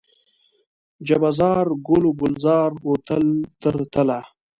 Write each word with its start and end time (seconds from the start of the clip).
جبه 1.07 1.29
زار، 1.39 1.65
ګل 1.87 2.03
و 2.09 2.11
ګلزار 2.21 2.71
و 2.85 2.89
تل 3.07 3.25
تر 3.61 3.75
تله 3.93 4.19